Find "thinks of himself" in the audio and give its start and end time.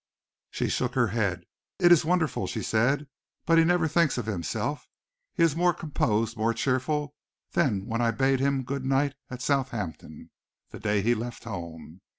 3.87-4.89